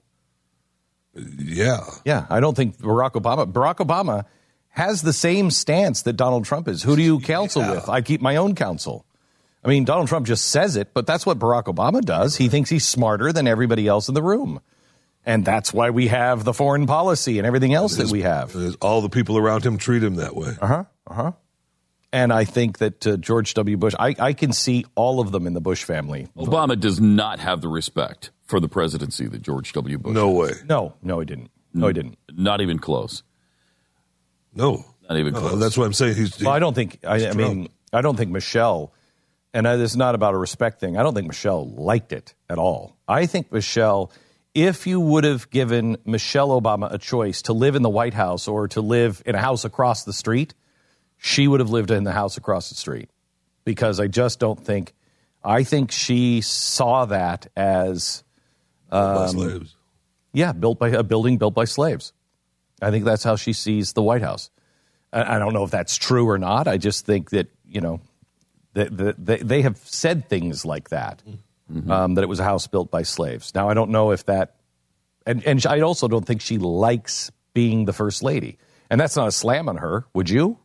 [1.16, 1.82] Yeah.
[2.06, 3.52] Yeah, I don't think Barack Obama.
[3.52, 4.26] Barack Obama
[4.70, 6.82] has the same stance that Donald Trump is.
[6.84, 7.88] Who do you counsel with?
[7.90, 9.06] I keep my own counsel.
[9.64, 12.36] I mean, Donald Trump just says it, but that's what Barack Obama does.
[12.36, 14.60] He thinks he's smarter than everybody else in the room.
[15.26, 18.54] And that's why we have the foreign policy and everything else that we have.
[18.82, 20.54] All the people around him treat him that way.
[20.60, 20.84] Uh huh.
[21.08, 21.32] Uh huh.
[22.14, 23.76] And I think that uh, George W.
[23.76, 26.28] Bush, I, I can see all of them in the Bush family.
[26.38, 29.98] Obama does not have the respect for the presidency that George W.
[29.98, 30.14] Bush.
[30.14, 30.52] No way.
[30.70, 31.50] No, no, he didn't.
[31.74, 32.20] No, he didn't.
[32.32, 33.24] Not even close.
[34.54, 34.86] No.
[35.10, 35.60] Not even No, close.
[35.60, 36.16] that's what I'm saying.
[36.16, 37.00] He's, Well, I don't think.
[37.04, 38.94] I, I mean, I don't think Michelle,
[39.54, 40.98] and I, this is not about a respect thing.
[40.98, 42.96] I don't think Michelle liked it at all.
[43.08, 44.12] I think Michelle,
[44.54, 48.48] if you would have given Michelle Obama a choice to live in the White House
[48.48, 50.54] or to live in a house across the street,
[51.26, 53.10] she would have lived in the house across the street.
[53.64, 54.94] Because I just don't think.
[55.42, 58.24] I think she saw that as,
[58.90, 59.76] By um, slaves.
[60.34, 62.12] yeah, built by a building built by slaves.
[62.82, 64.50] I think that's how she sees the White House.
[65.14, 66.68] I, I don't know if that's true or not.
[66.68, 68.02] I just think that you know,
[68.74, 71.24] that that they, they have said things like that,
[71.90, 73.56] um, that it was a house built by slaves.
[73.56, 74.56] Now I don't know if that,
[75.26, 78.58] and and I also don't think she likes being the first lady,
[78.90, 80.06] and that's not a slam on her.
[80.14, 80.58] Would you?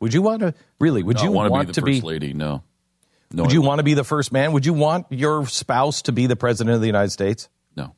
[0.00, 1.02] Would you want to really?
[1.02, 2.00] Would No, you want want to to be the be?
[2.00, 2.32] first lady?
[2.32, 2.62] No.
[3.32, 3.42] No.
[3.42, 4.52] would I you want to be the first man?
[4.52, 7.48] Would you want your spouse to be the president of the United States?
[7.76, 7.94] No.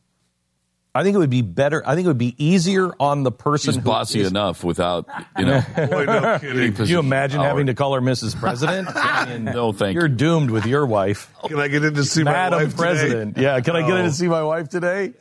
[0.93, 1.85] I think it would be better.
[1.87, 5.07] I think it would be easier on the person She's who bossy is- enough without,
[5.39, 5.61] you know.
[5.77, 6.73] Boy, no kidding.
[6.73, 8.35] Can you imagine having to call her Mrs.
[8.39, 8.89] President?
[9.55, 10.17] No, thank You're you.
[10.17, 11.33] doomed with your wife.
[11.45, 12.83] Can I get in to see my Madam wife today?
[12.83, 13.39] President.
[13.39, 15.13] Yeah, can I get in to see my wife today?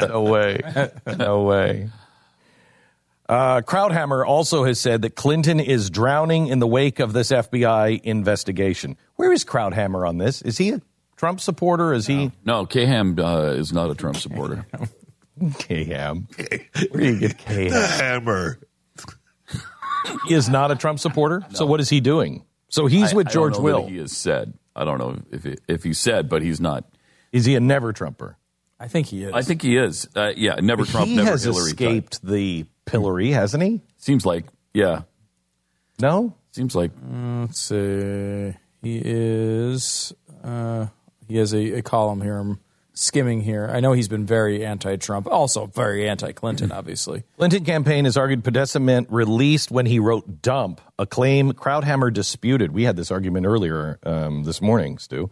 [0.00, 0.60] No way.
[1.18, 1.88] No way.
[3.30, 8.00] Uh, Krauthammer also has said that Clinton is drowning in the wake of this FBI
[8.02, 8.96] investigation.
[9.14, 10.42] Where is Krauthammer on this?
[10.42, 10.82] Is he a
[11.16, 11.92] Trump supporter?
[11.92, 14.66] Is he No, Kaham uh, is not a Trump supporter.
[15.60, 16.26] K-Ham?
[16.90, 17.70] Where do you get K-Ham?
[17.70, 18.58] The hammer.
[20.26, 21.46] He is not a Trump supporter.
[21.54, 22.44] So what is he doing?
[22.68, 23.86] So he's I- with I don't George know that Will.
[23.86, 24.54] He has said.
[24.74, 26.84] I don't know if he, if he said, but he's not.
[27.32, 28.36] Is he a never Trumper?
[28.80, 29.32] I think he is.
[29.34, 30.08] I think he is.
[30.16, 31.70] Uh, yeah, never Trump, he never has Hillary.
[31.72, 31.80] type.
[31.80, 33.80] escaped the pillory, hasn't he?
[33.96, 35.02] Seems like, yeah.
[36.00, 36.34] No.
[36.52, 38.54] Seems like Let's see.
[38.82, 40.12] He is.
[40.42, 40.86] Uh,
[41.28, 42.38] he has a, a column here.
[42.38, 42.58] I'm
[42.92, 43.70] skimming here.
[43.72, 47.22] I know he's been very anti-Trump, also very anti-Clinton, obviously.
[47.36, 52.72] Clinton campaign has argued Podesta meant released when he wrote dump, a claim Krauthammer disputed.
[52.72, 55.30] We had this argument earlier um, this morning, Stu.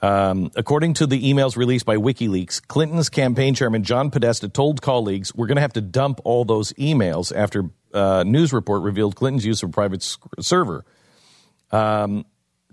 [0.00, 5.34] Um, according to the emails released by WikiLeaks, Clinton's campaign chairman John Podesta told colleagues,
[5.34, 9.44] "We're going to have to dump all those emails." After uh, news report revealed Clinton's
[9.44, 10.84] use of a private sc- server.
[11.70, 12.26] Um,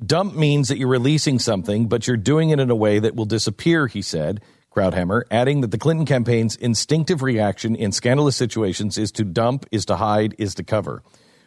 [0.04, 3.26] dump means that you're releasing something, but you're doing it in a way that will
[3.26, 4.42] disappear, he said,
[4.76, 9.86] Krauthammer, adding that the Clinton campaign's instinctive reaction in scandalous situations is to dump, is
[9.86, 11.02] to hide, is to cover.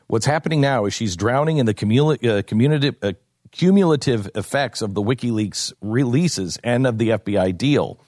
[0.07, 3.13] What's happening now is she's drowning in the communi- uh, community, uh,
[3.51, 8.01] cumulative effects of the WikiLeaks releases and of the FBI deal.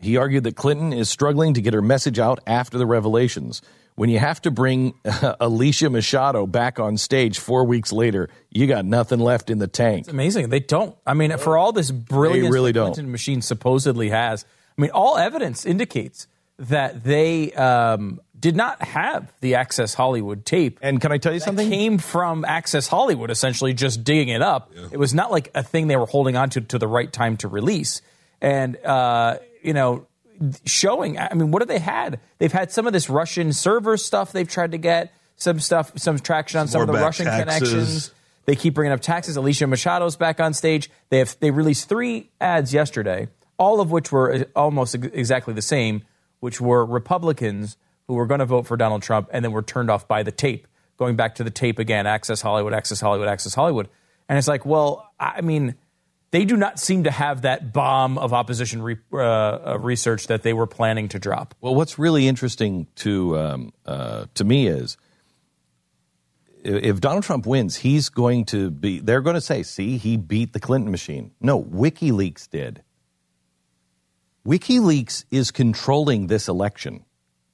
[0.00, 3.62] He argued that Clinton is struggling to get her message out after the revelations.
[3.96, 4.94] When you have to bring
[5.40, 10.02] Alicia Machado back on stage four weeks later, you got nothing left in the tank.
[10.02, 10.50] It's amazing.
[10.50, 10.96] They don't.
[11.04, 12.86] I mean, for all this brilliance really the don't.
[12.94, 14.44] Clinton machine supposedly has,
[14.76, 16.28] I mean, all evidence indicates
[16.60, 20.78] that they um, did not have the Access Hollywood tape.
[20.82, 21.68] And can I tell you something?
[21.68, 24.70] came from Access Hollywood, essentially just digging it up.
[24.92, 27.36] It was not like a thing they were holding on to to the right time
[27.38, 28.02] to release.
[28.40, 30.06] And, uh, you know,
[30.64, 32.20] showing, I mean, what have they had?
[32.38, 36.18] They've had some of this Russian server stuff they've tried to get, some stuff, some
[36.18, 37.70] traction on some, more of the Russian taxes.
[37.70, 38.14] connections.
[38.46, 39.36] They keep bringing up taxes.
[39.36, 40.90] Alicia Machado's back on stage.
[41.10, 45.52] They have they released three ads yesterday, all of which were uh, almost ex- exactly
[45.52, 46.02] the same,
[46.40, 47.76] which were Republicans
[48.08, 50.32] who were going to vote for Donald Trump and then were turned off by the
[50.32, 50.66] tape.
[50.96, 53.88] Going back to the tape again, Access Hollywood, Access Hollywood, Access Hollywood.
[54.28, 55.76] And it's like, well, I mean,
[56.30, 60.42] they do not seem to have that bomb of opposition re- uh, uh, research that
[60.42, 61.54] they were planning to drop.
[61.60, 64.96] Well, what's really interesting to um, uh, to me is
[66.62, 68.98] if Donald Trump wins, he's going to be.
[68.98, 72.82] They're going to say, "See, he beat the Clinton machine." No, WikiLeaks did.
[74.46, 77.04] WikiLeaks is controlling this election.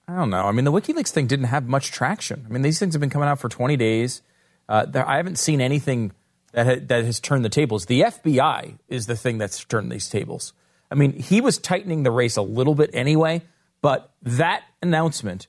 [0.06, 0.44] I don't know.
[0.46, 2.44] I mean, the WikiLeaks thing didn't have much traction.
[2.48, 4.20] I mean, these things have been coming out for 20 days.
[4.68, 6.12] Uh, there, I haven't seen anything
[6.52, 7.86] that ha- that has turned the tables.
[7.86, 10.52] The FBI is the thing that's turned these tables.
[10.90, 13.42] I mean, he was tightening the race a little bit anyway,
[13.80, 15.46] but that announcement.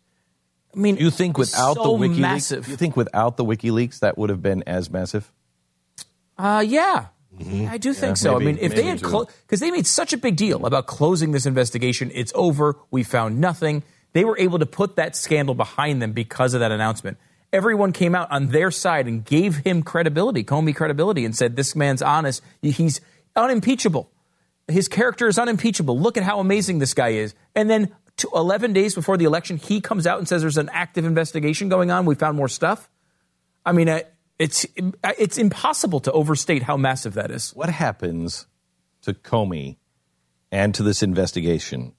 [0.73, 2.67] I mean, You think without so the WikiLeaks, massive.
[2.67, 5.31] you think without the WikiLeaks that would have been as massive?
[6.37, 7.07] Uh, yeah.
[7.67, 8.33] I do think so.
[8.39, 9.27] maybe- I mean, if they had too.
[9.45, 12.77] because they made such a big deal about closing this investigation, it's over.
[12.91, 13.83] We found nothing.
[14.15, 17.17] They were able to put that scandal behind them because of that announcement.
[17.51, 21.75] Everyone came out on their side and gave him credibility, Comey credibility, and said this
[21.75, 22.41] man's honest.
[22.61, 23.01] He's
[23.35, 24.09] unimpeachable.
[24.69, 25.99] His character is unimpeachable.
[25.99, 27.35] Look at how amazing this guy is.
[27.55, 30.69] And then to 11 days before the election, he comes out and says there's an
[30.71, 32.05] active investigation going on.
[32.05, 32.89] We found more stuff.
[33.65, 33.99] I mean, uh,
[34.39, 34.65] it's
[35.03, 37.53] it's impossible to overstate how massive that is.
[37.53, 38.47] What happens
[39.01, 39.75] to Comey
[40.53, 41.95] and to this investigation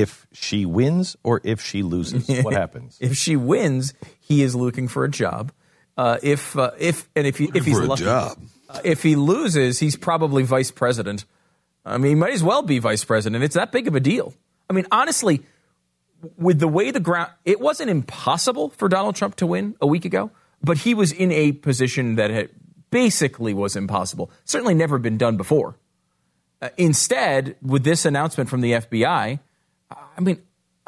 [0.00, 2.28] if she wins or if she loses?
[2.42, 2.98] What happens?
[3.00, 5.52] If she wins, he is looking for a job.
[5.96, 8.38] Uh, if uh, if and if he, if he's for a lucky, job.
[8.70, 11.26] uh, if he loses, he's probably vice president.
[11.84, 13.44] I mean, he might as well be vice president.
[13.44, 14.32] It's that big of a deal.
[14.70, 15.42] I mean, honestly,
[16.38, 20.04] with the way the ground, it wasn't impossible for Donald Trump to win a week
[20.04, 20.30] ago,
[20.62, 22.50] but he was in a position that had
[22.90, 24.30] basically was impossible.
[24.44, 25.76] Certainly never been done before.
[26.62, 29.40] Uh, instead, with this announcement from the FBI,
[30.16, 30.42] I mean,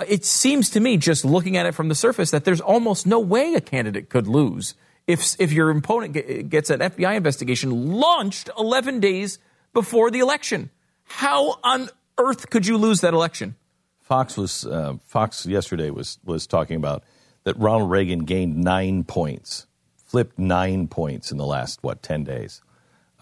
[0.06, 3.20] it seems to me, just looking at it from the surface, that there's almost no
[3.20, 4.74] way a candidate could lose
[5.06, 9.38] if if your opponent ge- gets an FBI investigation launched 11 days
[9.72, 10.70] before the election.
[11.04, 13.56] How on earth could you lose that election?
[14.00, 17.04] Fox was uh, Fox yesterday was was talking about
[17.44, 22.62] that Ronald Reagan gained nine points, flipped nine points in the last what ten days.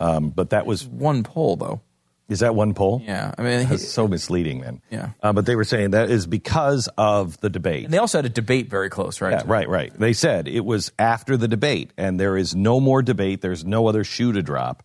[0.01, 1.81] Um, but that was one poll, though.
[2.29, 3.03] Is that one poll?
[3.05, 4.81] Yeah, I mean, that's so misleading, man.
[4.91, 5.11] Yeah.
[5.23, 7.85] Uh, but they were saying that is because of the debate.
[7.85, 9.33] And they also had a debate very close, right?
[9.33, 9.93] Yeah, right, right.
[9.93, 13.41] They said it was after the debate, and there is no more debate.
[13.43, 14.83] There's no other shoe to drop.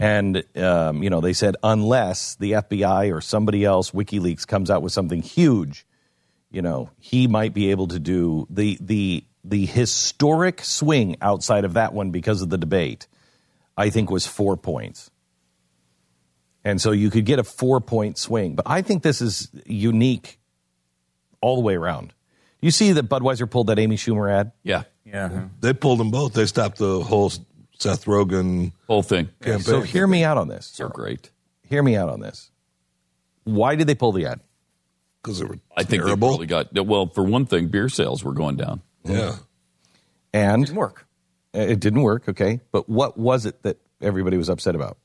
[0.00, 4.82] And, um, you know, they said unless the FBI or somebody else, WikiLeaks, comes out
[4.82, 5.86] with something huge,
[6.50, 11.74] you know, he might be able to do the, the, the historic swing outside of
[11.74, 13.06] that one because of the debate,
[13.76, 15.10] I think was four points.
[16.64, 18.54] And so you could get a four point swing.
[18.54, 20.38] But I think this is unique
[21.40, 22.14] all the way around.
[22.60, 24.52] You see that Budweiser pulled that Amy Schumer ad?
[24.62, 24.84] Yeah.
[25.04, 25.48] Yeah.
[25.60, 26.32] They pulled them both.
[26.32, 27.30] They stopped the whole
[27.78, 29.28] Seth Rogen whole thing.
[29.42, 29.60] campaign.
[29.60, 30.70] So hear me out on this.
[30.70, 31.30] They're great.
[31.68, 32.50] Hear me out on this.
[33.44, 34.40] Why did they pull the ad?
[35.22, 37.06] Because they were I think they probably got well.
[37.08, 38.80] For one thing, beer sales were going down.
[39.04, 39.36] Yeah.
[40.32, 41.06] And it didn't work.
[41.52, 42.60] It didn't work, okay.
[42.72, 44.98] But what was it that everybody was upset about?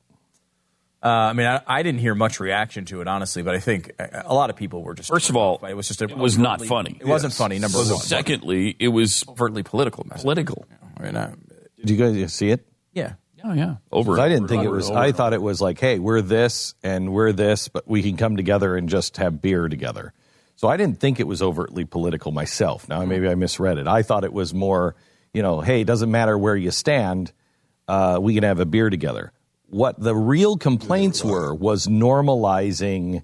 [1.01, 3.91] Uh, I mean, I, I didn't hear much reaction to it, honestly, but I think
[3.99, 5.09] a, a lot of people were just.
[5.09, 6.97] First of all, it was just a, it was not funny.
[6.99, 7.57] It wasn't funny.
[7.59, 7.85] Number one.
[7.99, 10.03] Secondly, it was overtly political.
[10.05, 10.23] Message.
[10.23, 10.65] political.
[10.97, 11.33] I mean, I,
[11.77, 12.67] Did you guys see it?
[12.93, 13.13] yeah.
[13.41, 14.11] Oh yeah, over.
[14.15, 14.89] 'Cause I didn't over, think it was.
[14.89, 14.99] over.
[14.99, 18.35] I thought it was like, hey, we're this and we're this, but we can come
[18.35, 20.11] together and just have beer together.
[20.57, 22.89] So I didn't think it was overtly political myself.
[22.89, 23.87] Now maybe I misread it.
[23.87, 24.95] I thought it was more,
[25.33, 27.31] you know, hey, it doesn't matter where you stand,
[27.87, 29.31] uh, we can have a beer together.
[29.69, 33.23] What the real complaints were was normalizing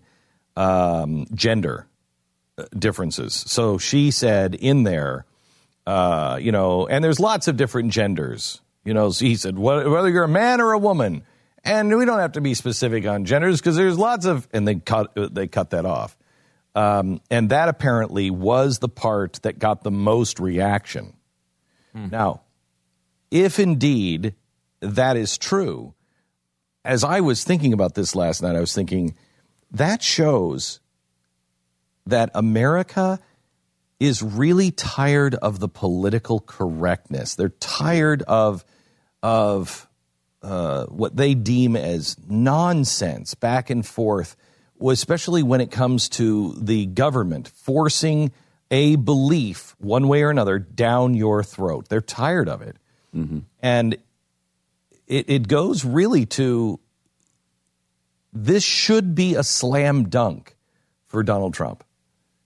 [0.55, 1.88] um, gender
[2.58, 3.34] uh, differences.
[3.34, 5.25] So she said in there,
[5.86, 8.62] uh, you know, and there's lots of different genders.
[8.84, 11.23] You know, so he said, whether you're a man or a woman,
[11.63, 14.75] and we don't have to be specific on genders because there's lots of, and they
[14.75, 16.15] cut they cut that off.
[16.75, 21.13] Um, and that apparently was the part that got the most reaction.
[22.12, 22.41] Now,
[23.31, 24.36] if indeed
[24.81, 25.94] that is true,
[26.85, 29.15] as I was thinking about this last night, I was thinking
[29.71, 30.79] that shows
[32.05, 33.19] that America
[33.99, 37.35] is really tired of the political correctness.
[37.35, 38.63] They're tired of
[39.23, 39.89] of
[40.43, 44.35] uh, what they deem as nonsense, back and forth,
[44.79, 48.31] especially when it comes to the government forcing
[48.69, 51.89] a belief one way or another down your throat.
[51.89, 52.77] They're tired of it,
[53.61, 53.97] and
[55.08, 56.80] it, it goes really to
[58.34, 60.56] this should be a slam dunk
[61.08, 61.84] for Donald Trump.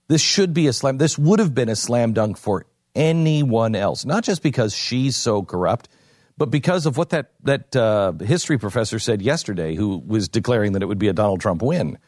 [0.08, 0.98] This should be a slam.
[0.98, 5.42] This would have been a slam dunk for anyone else, not just because she's so
[5.42, 5.88] corrupt,
[6.36, 10.82] but because of what that that uh, history professor said yesterday, who was declaring that
[10.82, 11.98] it would be a Donald Trump win,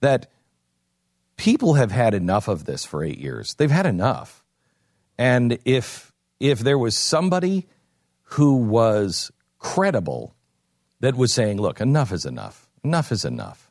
[0.00, 0.30] that
[1.36, 3.54] people have had enough of this for eight years.
[3.54, 4.44] They've had enough,
[5.18, 7.66] and if if there was somebody
[8.22, 9.30] who was
[9.62, 10.34] credible
[11.00, 12.68] that was saying, "Look, enough is enough.
[12.84, 13.70] Enough is enough,"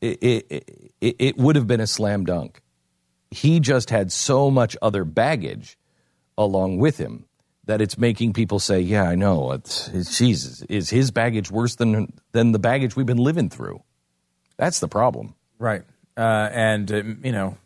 [0.00, 2.62] it, it, it, it would have been a slam dunk.
[3.30, 5.76] He just had so much other baggage
[6.38, 7.26] along with him
[7.64, 9.52] that it's making people say, "Yeah, I know.
[9.52, 10.62] It's, Jesus.
[10.62, 13.82] Is his baggage worse than than the baggage we've been living through?"
[14.56, 15.34] That's the problem.
[15.58, 15.82] Right.
[16.16, 17.58] Uh, and um, you know,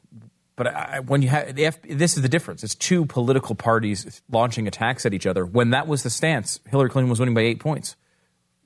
[0.57, 2.63] but I, when you have the F, this is the difference.
[2.63, 5.47] It's two political parties launching attacks at each other.
[5.47, 7.97] When that was the stance, Hillary Clinton was winning by eight points.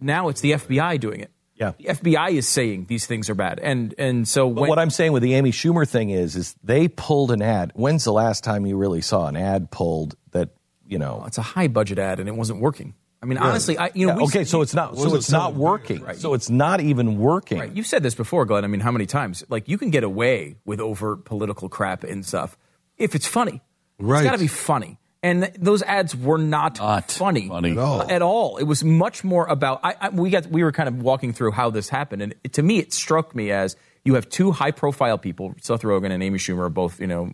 [0.00, 1.30] Now it's the FBI doing it.
[1.54, 1.72] Yeah.
[1.78, 5.12] The FBI is saying these things are bad, and and so when, what I'm saying
[5.12, 7.70] with the Amy Schumer thing is, is they pulled an ad.
[7.76, 10.50] When's the last time you really saw an ad pulled that
[10.86, 11.22] you know?
[11.26, 12.94] it's a high budget ad, and it wasn't working.
[13.24, 13.48] I mean, Yeah.
[13.48, 14.94] honestly, I you know, Yeah, we- okay, so it's not.
[14.96, 16.02] So Wasn't it's not working.
[16.02, 16.16] Right.
[16.16, 17.58] So it's not even working.
[17.58, 17.72] Right.
[17.74, 18.64] You've said this before, Glenn.
[18.64, 19.42] I mean, how many times?
[19.48, 22.58] Like, you can get away with overt political crap and stuff
[22.98, 23.62] if it's funny.
[23.98, 24.18] Right.
[24.20, 24.98] It's got to be funny.
[25.22, 26.76] And those ads were not,
[27.10, 27.78] funny, funny.
[27.78, 28.58] at all.
[28.58, 29.80] It was much more about.
[29.82, 32.52] I, I, we got we were kind of walking through how this happened, and it,
[32.52, 36.22] to me, it struck me as you have two high profile people, Seth Rogen and
[36.22, 37.32] Amy Schumer, are both you know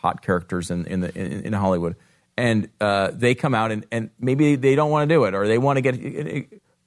[0.00, 1.94] hot characters in in, the, in, in Hollywood,
[2.40, 5.46] and uh, they come out and, and maybe they don't want to do it, or
[5.46, 5.94] they want to get,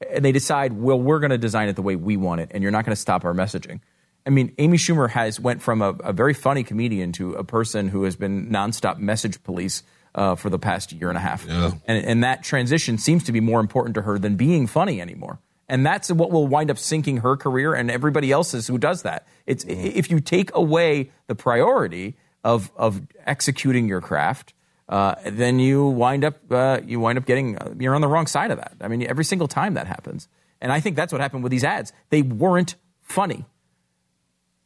[0.09, 2.63] and they decide, well, we're going to design it the way we want it, and
[2.63, 3.79] you're not going to stop our messaging.
[4.25, 7.87] I mean, Amy Schumer has went from a, a very funny comedian to a person
[7.87, 9.83] who has been nonstop message police
[10.15, 11.45] uh, for the past year and a half,
[11.85, 15.37] and, and that transition seems to be more important to her than being funny anymore.
[15.69, 19.27] And that's what will wind up sinking her career and everybody else's who does that.
[19.45, 24.53] It's if you take away the priority of of executing your craft,
[24.89, 28.27] uh, then you wind up uh, you wind up getting uh, you're on the wrong
[28.27, 28.73] side of that.
[28.81, 30.27] I mean, every single time that happens,
[30.61, 31.93] and I think that's what happened with these ads.
[32.09, 33.45] They weren't funny,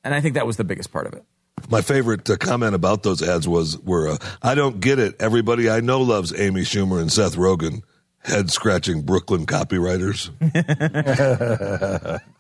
[0.03, 1.23] and I think that was the biggest part of it.
[1.69, 5.15] My favorite uh, comment about those ads was, "Were uh, I don't get it.
[5.19, 7.81] Everybody I know loves Amy Schumer and Seth Rogen,
[8.19, 10.31] head scratching Brooklyn copywriters."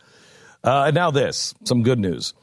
[0.63, 2.33] Uh, now, this some good news.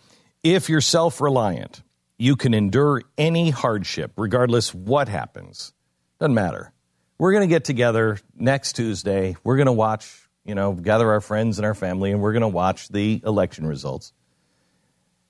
[0.43, 1.82] If you're self reliant,
[2.25, 5.75] you can endure any hardship, regardless what happens.
[6.18, 6.72] Doesn't matter.
[7.18, 9.37] We're going to get together next Tuesday.
[9.45, 10.11] We're going to watch,
[10.43, 13.66] you know, gather our friends and our family, and we're going to watch the election
[13.66, 14.14] results.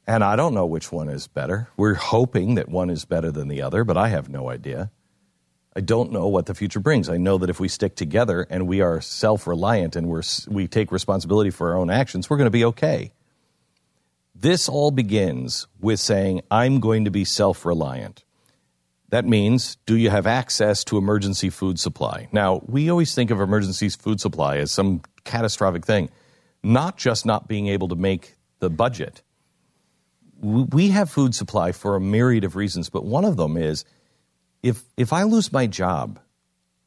[0.06, 1.68] And I don't know which one is better.
[1.76, 4.92] We're hoping that one is better than the other, but I have no idea.
[5.74, 7.08] I don't know what the future brings.
[7.08, 10.92] I know that if we stick together and we are self-reliant and we're, we take
[10.92, 13.10] responsibility for our own actions, we're going to be okay.
[14.34, 18.24] This all begins with saying, I'm going to be self-reliant.
[19.10, 22.26] That means, do you have access to emergency food supply?
[22.32, 26.10] Now, we always think of emergency food supply as some catastrophic thing,
[26.64, 29.22] not just not being able to make the budget.
[30.40, 33.84] We we have food supply for a myriad of reasons, but one of them is
[34.64, 36.18] if if I lose my job,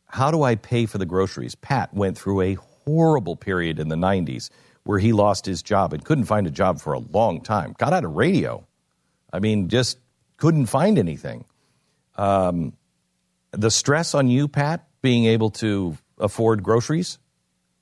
[0.07, 1.55] how do I pay for the groceries?
[1.55, 4.49] Pat went through a horrible period in the 90s
[4.87, 7.75] where he lost his job and couldn't find a job for a long time.
[7.77, 8.65] Got out of radio.
[9.33, 9.97] I mean, just
[10.37, 11.43] couldn't find anything.
[12.15, 12.71] Um,
[13.51, 17.19] the stress on you, Pat, being able to afford groceries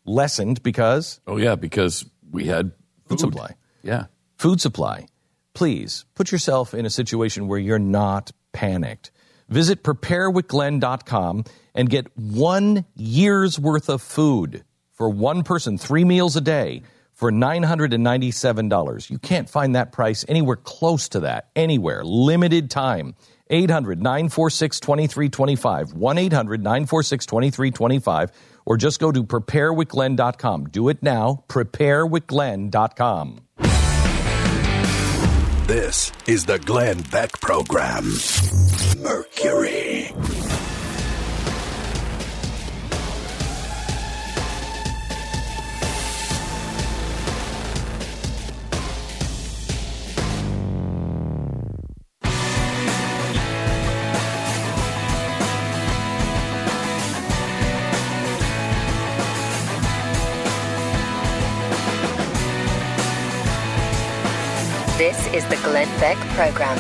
[0.04, 2.72] lessened because Oh yeah, because we had
[3.08, 3.56] food supply.
[3.84, 4.06] Yeah.
[4.38, 5.08] Food supply.
[5.54, 9.12] Please put yourself in a situation where you're not panicked.
[9.48, 11.46] Visit preparewithglenn.com
[11.76, 16.82] and get one year's worth of food for one person, three meals a day
[17.16, 19.10] for $997.
[19.10, 22.04] You can't find that price anywhere close to that, anywhere.
[22.04, 23.16] Limited time.
[23.50, 25.94] 800 946 2325.
[25.94, 28.32] 1 800 946 2325.
[28.66, 30.66] Or just go to preparewithglenn.com.
[30.66, 31.44] Do it now.
[31.48, 33.42] Preparewithglenn.com.
[35.68, 38.06] This is the Glenn Beck Program.
[39.00, 40.12] Mercury.
[65.06, 66.76] This is the Glenn Beck Program.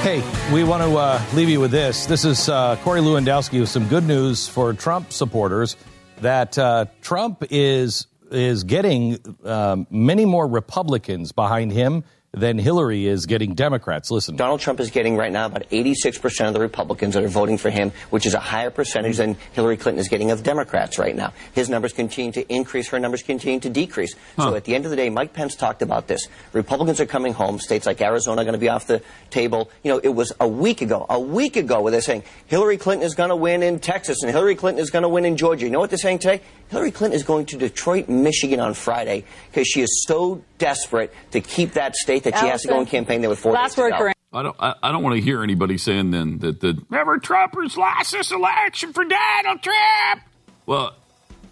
[0.00, 2.06] Hey, we want to uh, leave you with this.
[2.06, 5.76] This is uh, Corey Lewandowski with some good news for Trump supporters
[6.22, 13.26] that uh, Trump is is getting um, many more Republicans behind him than Hillary is
[13.26, 14.10] getting Democrats.
[14.10, 14.36] Listen.
[14.36, 17.70] Donald Trump is getting right now about 86% of the Republicans that are voting for
[17.70, 21.32] him, which is a higher percentage than Hillary Clinton is getting of Democrats right now.
[21.54, 24.14] His numbers continue to increase, her numbers continue to decrease.
[24.36, 26.28] So at the end of the day, Mike Pence talked about this.
[26.52, 27.58] Republicans are coming home.
[27.58, 29.70] States like Arizona are going to be off the table.
[29.82, 33.06] You know, it was a week ago, a week ago, where they're saying Hillary Clinton
[33.06, 35.64] is going to win in Texas and Hillary Clinton is going to win in Georgia.
[35.64, 36.42] You know what they're saying today?
[36.68, 41.40] Hillary Clinton is going to Detroit, Michigan on Friday because she is so desperate to
[41.40, 43.74] keep that state that she has to go and campaign there with four Last days
[43.76, 43.98] to word go.
[43.98, 44.56] for I don't.
[44.60, 48.30] I, I don't want to hear anybody saying then that the Never Trumpers lost this
[48.30, 50.22] election for Donald Trump.
[50.66, 50.94] Well,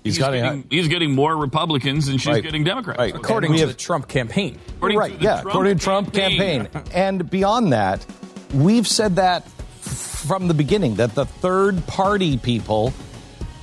[0.04, 2.42] He's got a- he's getting more Republicans and she's Right.
[2.42, 2.98] getting Democrats.
[2.98, 3.12] Right.
[3.14, 4.56] According We to have- the Trump campaign.
[4.76, 6.68] According right, to the yeah, Trump according to the Trump campaign.
[6.94, 8.06] and beyond that,
[8.54, 9.48] we've said that
[9.80, 12.92] from the beginning that the third party people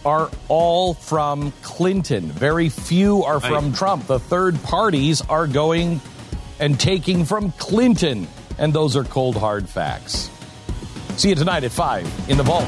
[0.05, 2.23] are all from Clinton.
[2.31, 3.75] Very few are from Right.
[3.75, 4.07] Trump.
[4.07, 6.01] The third parties are going
[6.59, 8.27] and taking from Clinton.
[8.57, 10.29] And those are cold, hard facts.
[11.17, 12.67] See you tonight at 5 in the vault.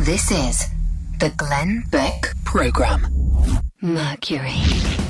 [0.00, 0.66] This is
[1.20, 3.06] the Glenn Beck Program.
[3.80, 5.03] Mercury.